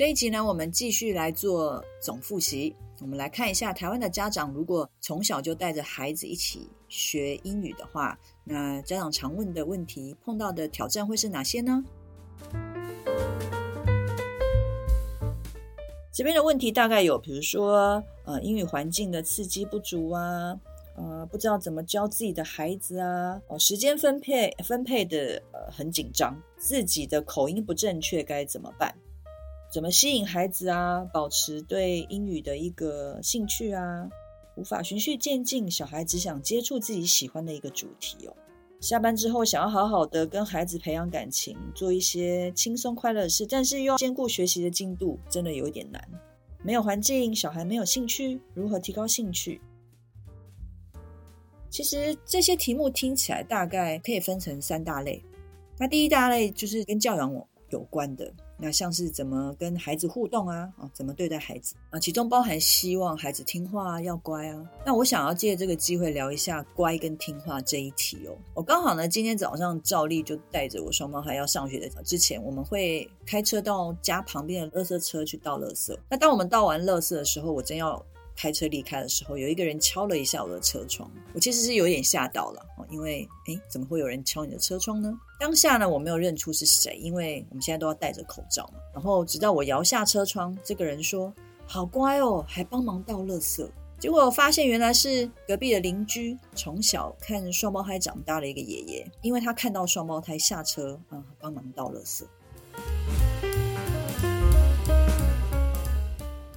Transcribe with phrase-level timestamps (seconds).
[0.00, 2.74] 这一集呢，我们继续来做总复习。
[3.02, 11.84] 我们来看一下，台湾的家长如果从小就带着孩子一起学英语的话，那家长常问的问题、碰到的挑战会是哪些呢？
[16.10, 20.58] 这边的问题大概有，比如说，呃，英语环境的刺激不足啊，
[20.96, 28.94] 呃，不知道怎么教自己的孩子啊，哦，时间分配分配的呃很紧张，自己的口音不正确该怎么办？
[29.70, 31.04] 怎么吸引孩子啊？
[31.12, 34.08] 保持对英语的一个兴趣啊？
[34.56, 38.36] 无法循序渐进，小孩只想接触自己喜欢的一个主题哦。
[38.80, 46.02] 下班之后想要好好的跟孩子培养感情，做一些轻松快乐的事，但是又要兼顾学习的进度，真的有一点难。
[46.64, 49.60] 没有环境，小孩没有兴趣，如何提高兴趣？
[51.70, 55.24] 其实这些题目听起来大概可以分成三大类。
[55.78, 57.32] 那第一大类就是跟教养
[57.68, 58.34] 有关的。
[58.60, 60.70] 那像是怎么跟孩子互动啊？
[60.76, 61.98] 啊，怎么对待孩子啊？
[61.98, 64.70] 其中包含希望孩子听话啊，要乖啊。
[64.84, 68.36] 那我想要借这个机会聊一下乖跟听话这一题哦。
[68.54, 75.96] 我刚好呢，今天早上照例就带着我双胞胎要上学的之前，我们会开车到家旁边的垃圾车去倒垃圾。
[76.08, 78.04] 那当我们倒完垃圾的时候，我真要。
[78.40, 85.12] 开车离开的时候，有一个人敲了一下我的车窗，我其实是有点吓到了，因为诶，怎么会有人敲你的车窗呢？
[85.38, 88.80] 当下呢，我没有认出是谁，因为我们现在都要戴着口罩嘛。
[88.94, 91.30] 然后直到我摇下车窗，这个人说
[91.68, 93.68] ：“好乖哦，还帮忙倒垃圾。”
[94.00, 102.24] 结果我发现原来是隔壁的邻居，从小看双胞胎长大的一个爷爷，因为他看到双胞胎下车啊，帮忙倒垃圾。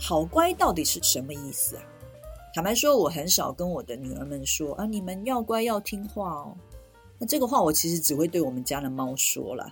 [0.05, 1.83] 好乖到底是什么意思啊？
[2.53, 6.57] 坦白说，我很少跟我的女儿们说啊，你们要乖要听话哦。
[7.17, 9.65] 那这个话我其实只会对我们家的猫说了，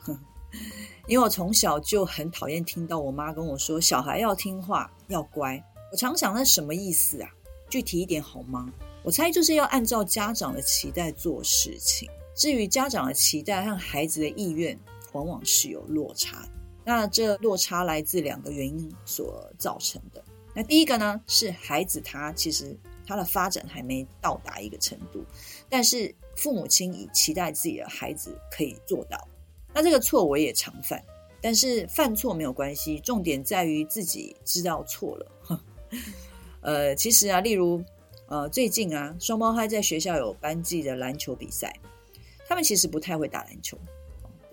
[1.06, 5.62] 因为我从小就很讨厌听到我妈跟我说小孩要听话要乖。
[5.91, 7.30] 我常想那什么意思啊？
[7.70, 8.72] 具体一点好吗？
[9.03, 12.09] 我猜就是要按照家长的期待做事情。
[12.34, 14.80] 至于家长的期待和孩子的意愿，
[15.12, 16.61] 往往是有落差的。
[16.91, 20.22] 那这落差来自两个原因所造成的。
[20.53, 25.24] 那第一个呢，是孩子他其实他的发展还没到达一个程度，
[25.69, 29.25] 但是父母亲已期待自己的孩子可以做到。
[29.74, 31.02] 那这个错我也常犯，
[31.40, 35.31] 但是犯错没有关系，重点在于自己知道错了。
[36.59, 37.81] 呃，其实啊，例如
[38.28, 41.73] 呃，最近啊，双胞胎在学校有班级的篮球比赛，
[42.46, 43.78] 他们其实不太会打篮球。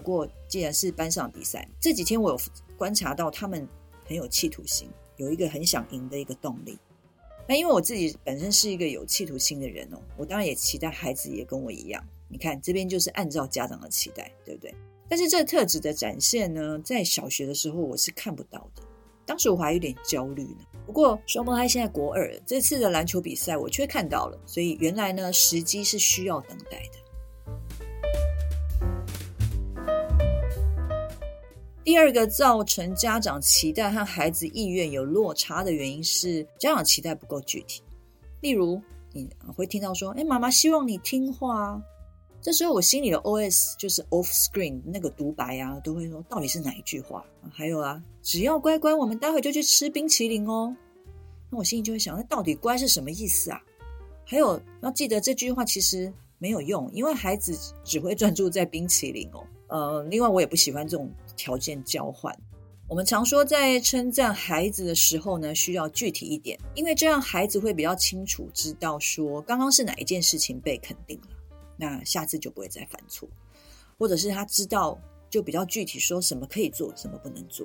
[0.09, 2.41] 不过，既然是班上比赛，这几天我有
[2.79, 3.69] 观察到他们
[4.07, 4.89] 很有企图心，
[5.19, 6.79] 有一个很想赢的一个动力。
[7.47, 12.03] 那因为我自己本身是一个有企图心的人哦，我当然也期待孩子也跟我一样。
[12.27, 14.75] 你看这边就是按照家长的期待，对不对？
[15.11, 18.83] 但是这特质的展现呢，在小学的时候我是看不到的，
[19.27, 20.65] 当时我还有点焦虑呢。
[20.87, 27.08] 不过双胞胎现在国二，这次的篮球比赛我却看到了，所以原来呢，时机是需要等待的。
[31.88, 37.82] 第二个造成家长期待和孩子意愿有落差的原因是家长期待不够具体。
[38.43, 38.78] 例如，
[39.10, 39.26] 你
[39.56, 41.82] 会听到说：“哎，妈妈希望你听话。”
[42.43, 47.25] 这时候我心里的 OS 就是 off screen 那个独白啊，都会说到底是哪一句话？
[47.50, 50.76] 还有啊，只要乖乖，我们待会就去吃冰淇淋哦。
[51.49, 53.59] 那我心里就会想，那到底乖是什么意思啊？
[54.26, 59.43] 还有要记得这句话其实没有用，因为孩子只会专注在冰淇淋哦。
[59.69, 61.11] 呃，另外我也不喜欢这种。
[61.38, 62.37] 条件交换，
[62.88, 71.29] 我们常说在称赞孩子的时候呢，需要具体一点，因为这样孩子会比较清楚知道说刚刚是哪一件事情被肯定了，
[71.76, 73.29] 那下次就不会再犯错，
[73.97, 74.99] 或者是他知道
[75.31, 77.65] 就比较具体说什么可以做，什么不能做。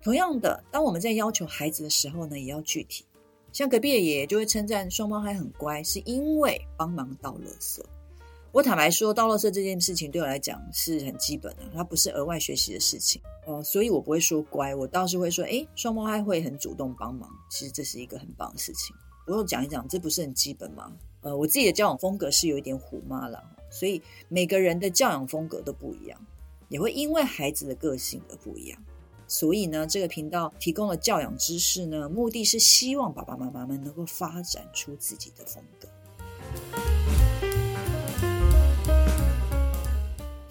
[0.00, 3.04] 同样的，当我们在要求孩子的时候呢，也要具体。
[3.52, 7.82] 像隔壁的爷爷就会称赞双胞胎很乖，是因为帮忙倒垃圾。
[8.52, 18.94] 我坦白说，倒垃圾这件事情对我来讲是很基本的，它不是额外学习的事情，呃，所以我不会说乖，我倒是会说，诶，双胞胎会很主动帮忙，其实这是一个很棒的事情。
[19.24, 20.92] 不过讲一讲，这不是很基本吗？
[21.22, 26.20] 呃，我自己的教养风格是有一点虎妈了，所以每个人的教养风格都不一样。
[26.68, 28.78] 也会因为孩子的个性而不一样。
[29.28, 35.88] 所以呢，这个频道提供了教养知识呢，目的是希望爸爸妈妈们能够发展出自己的风格。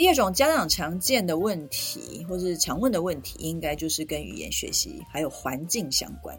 [0.01, 6.36] 第二种家长常见的问题，或是常问的问题，应该就是跟语言学习还有环境相关。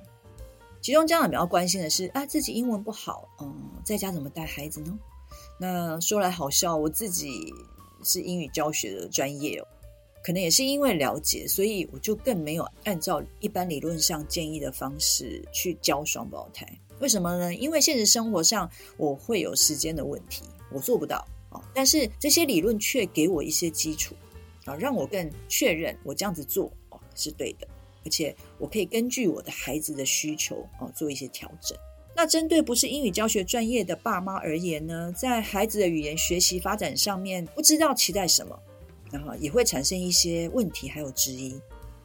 [0.80, 3.54] 其中家长比较关心的是啊，自己英文不好，嗯，
[3.84, 4.98] 在家怎么带孩子呢？
[5.60, 7.54] 那说来好笑，我自己
[8.02, 9.66] 是英语教学的专业哦。
[10.24, 16.66] 可能也是因为了解，所以我就更没有按照一般理论上建议的方式去教双胞胎。
[16.98, 17.54] 为什么呢？
[17.54, 20.42] 因为现实生活上我会有时间的问题，
[20.72, 21.24] 我做不到。
[21.74, 24.14] 但是这些理论却给我一些基础
[24.64, 27.66] 啊，让我更确认我这样子做哦是对的，
[28.04, 31.76] 而且我可以根据我的孩子的需求哦做一些调整。
[32.14, 38.58] 那针对不是英语教学专业的爸妈而言呢，在孩子的语言学习发展上面，不知道期待什么。
[39.10, 41.54] 然后也会产生一些问题，还有质疑。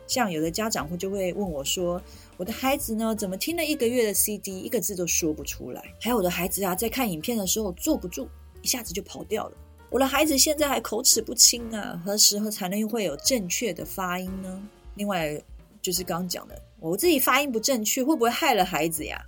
[0.08, 2.02] 像有的家长会就会问我说
[2.36, 5.82] ：“我的孩子呢，怎么听了一个月的 CD，一个字都说不出来？
[6.02, 8.28] 还有我的孩子啊，在看影片的时候坐不住，
[8.62, 9.58] 一下子就跑掉了。
[9.90, 14.62] 我的孩子现在还口齿不清啊，何时候才能会有正确的发音呢？
[14.96, 15.42] 另外
[15.82, 19.22] 就是刚刚讲的，我自己发音不正确，会不会害了孩子呀？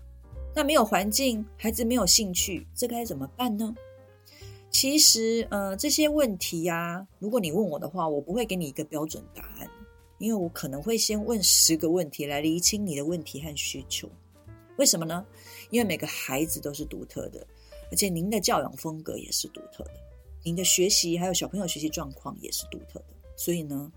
[0.55, 3.73] 那没有环境，孩子没有兴趣，这该怎么办呢？”
[4.71, 9.67] 其实，呃，这些问题呀，如果你问我的话，我不会给你一个标准答案，
[10.17, 14.09] 因为我可能会先问十个问题来厘清你的问题和需求。
[14.77, 15.25] 为什么呢？
[15.71, 17.45] 因为每个孩子都是独特的，
[17.91, 19.93] 而且您的教养风格也是独特的，
[20.43, 23.91] 您的学习还有小朋友学习状况也是独特的，所以呢，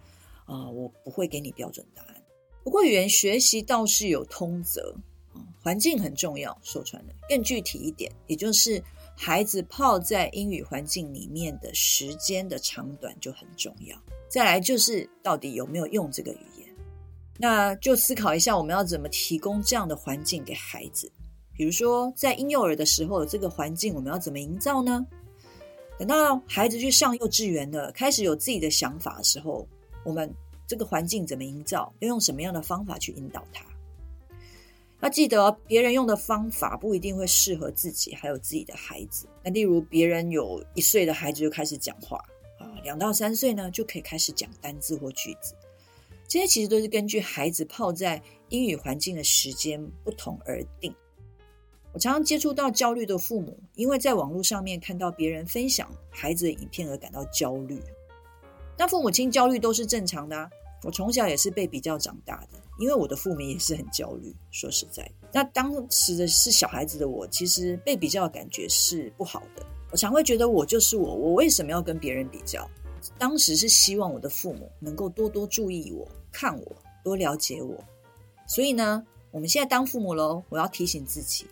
[0.44, 2.22] 啊、呃，我不会给你标准答案。
[2.64, 4.94] 不过语言学习倒是有通则，
[5.32, 8.82] 啊，环境很重要，说穿了，更具体一点，也就是。
[9.14, 13.96] 孩子泡在英语环境里面的时间的长短就很重要。
[14.26, 16.74] 再来就是到底有没有用这个语言，
[17.38, 21.12] 那就思考一下我们要怎么提供这样的环境给孩子。
[21.54, 25.06] 比如说在婴幼儿的时候，这个环境我们要怎么营造呢？
[25.98, 29.66] 等到孩子去上幼稚园了，开始有自己的想法的时候，
[30.04, 30.32] 我们
[30.66, 31.92] 这个环境怎么营造？
[32.00, 33.64] 要用什么样的方法去引导他？
[35.00, 39.26] 要记得，别人用的方法不一定会适合自己，还有自己的孩子。
[39.42, 42.16] 那例如，别人有一岁的孩子就开始讲话
[42.58, 45.54] 啊，两到三岁呢就可以开始讲单字或句子。
[46.26, 50.94] 这些其实都是根据孩子泡在英语环境的时间不同而定。
[51.92, 57.78] 我常常接触到焦虑的父母，因为在网络上面看到别人分享孩子的影片而感到焦虑。
[58.78, 60.50] 那父母亲焦虑都是正常的啊。
[60.84, 64.34] 我从小也是被比较长大的，因为我的父母也是很焦虑。
[64.50, 69.64] 说实在，那当时的是小孩子的我，其实被比较的感觉是不好的。
[69.92, 72.68] 我常会觉得我就是我，我为什么要跟别人比较？
[73.16, 77.76] 当时是希望我的父母能够多多注意我、看我、多了解我。
[78.48, 81.46] 所以呢，我们现在当父母喽，我要提醒自己，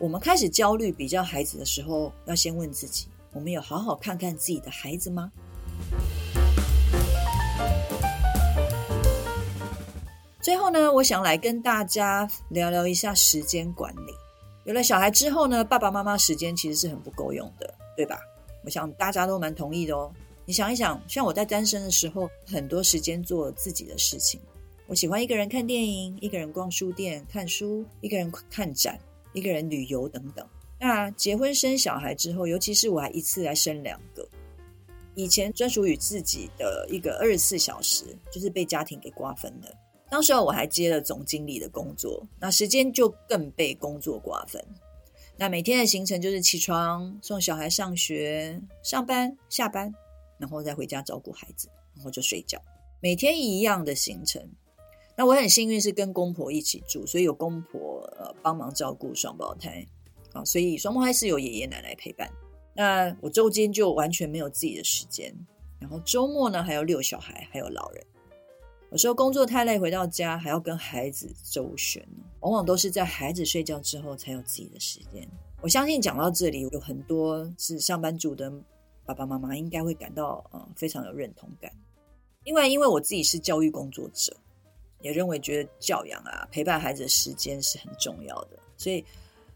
[0.00, 5.30] 我们开始焦虑比较孩子的时候，要先问自己：我们有好好看看自己的孩子吗？
[10.40, 14.14] 最后呢，我想来跟大家聊聊一下时间管理。
[14.64, 18.18] 有了小孩之后呢，爸爸妈妈时间其实是很不够用的，对吧？
[18.64, 20.10] 我想大家都蛮同意的哦。
[20.46, 24.40] 你想一想，像我在单身的时候，很多时间做自己的事情。
[24.86, 28.98] 我喜欢一个人看电影，一个人逛书店看书，一个人看展，
[29.32, 30.46] 一个人旅游等等。
[30.78, 34.26] 那结婚生小孩之后，尤其是我还一次来生两个，
[35.14, 39.68] 以前专属于自己的一个二十四小时，就是被家庭给瓜分了。
[40.08, 44.64] 当时候我还接了总经理的工作，那时间就更被工作瓜分。
[45.36, 49.94] 那每天的行程就是起床、送小孩上学、上班、下班，
[50.38, 52.60] 然后再回家照顾孩子，然后就睡觉。
[53.00, 54.42] 每天一样的行程。
[55.20, 59.86] 那我很幸运是跟公婆一起住，所以有公婆呃帮忙照顾双胞胎
[60.32, 62.26] 啊，所以双胞胎是有爷爷奶奶陪伴。
[62.74, 65.30] 那我周间就完全没有自己的时间，
[65.78, 68.02] 然后周末呢还要遛小孩，还有老人。
[68.90, 72.02] 有时候工作太累，回到家还要跟孩子周旋，
[72.40, 75.28] 往往都是在孩子睡觉之后才有自己的时间。
[75.60, 78.50] 我相信讲到这里，有很多是上班族的
[79.04, 81.70] 爸爸妈妈应该会感到呃非常有认同感。
[82.44, 84.34] 另外，因为我自己是教育工作者，
[85.00, 88.58] 也认为觉得教养啊陪伴孩子的时间是很重要的。
[88.76, 89.04] 所以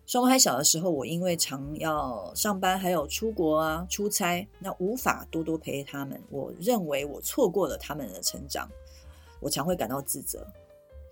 [0.06, 6.20] 双胞胎小的时候，我因为常要上班，还有出国啊出差，那无法多多陪他们。
[6.30, 8.68] 我认为我错过了他们的成长。
[9.40, 10.46] 我常会感到自责，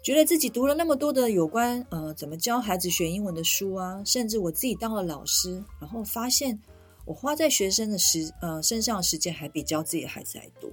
[0.02, 6.58] 觉得自己读了那么多的有关呃怎么教孩子学英文的书啊，甚至我自己当了老师，然后发现
[7.04, 10.70] 我花在学生的时呃身上的时间还比教自己的孩子还多，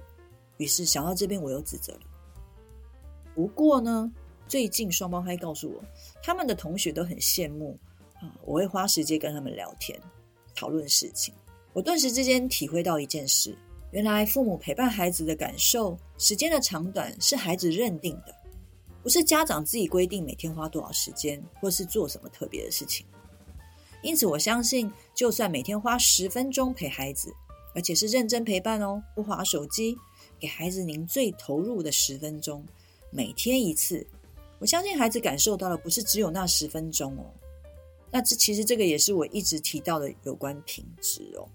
[0.56, 2.00] 于是想到这边，我又自责了。
[3.40, 4.12] 不过呢，
[4.46, 5.82] 最近双胞胎告诉我，
[6.22, 7.74] 他们的同学都很羡慕
[8.16, 9.98] 啊，我会花时间跟他们聊天，
[10.54, 11.32] 讨论事情。
[11.72, 13.56] 我顿时之间体会到一件事：
[13.92, 18.34] 原来父母陪伴孩子的感受，时间的长短是孩子认定的，
[19.02, 23.06] 不是家长自己规定每天花多少时间，或是做什么特别的事情。
[24.02, 27.32] 因此，我相信，就算每天花十分钟陪孩子，
[27.74, 29.96] 而且是认真陪伴哦，不滑手机，
[30.38, 32.62] 给孩子您最投入的十分钟。
[33.12, 34.06] 每天一次，
[34.60, 37.26] 我相信孩子感受到的不是只有那十分钟哦。
[38.08, 41.48] 那这其实这个也是我一直提到的有关品质哦。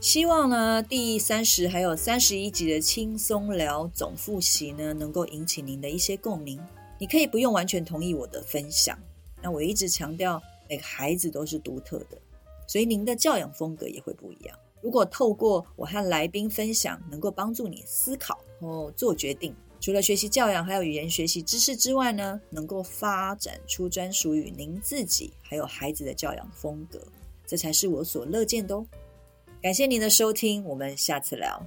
[0.00, 6.60] 希望呢，第三十还有三十一集的轻松聊总复习呢，能够引起您的一些共鸣。
[6.98, 8.98] 你可以不用完全同意我的分享。
[9.40, 12.18] 那我一直强调，每个孩子都是独特的，
[12.66, 14.58] 所以您的教养风格也会不一样。
[14.92, 27.00] 如果透过我和来宾分享，能够帮助你思考和，做决定，除了学习教养，还有语言学习知识之外呢，能够发展出专属于您自己还有孩子的教养风格，
[27.46, 28.86] 这才是我所乐见的哦。
[29.62, 31.66] 感谢您的收听，我们下次聊。